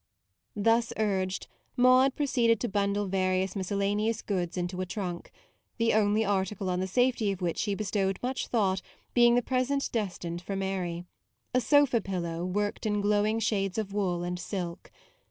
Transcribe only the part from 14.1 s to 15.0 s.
and silk.